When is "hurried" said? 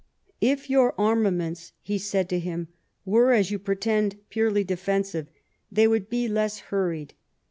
6.73-7.13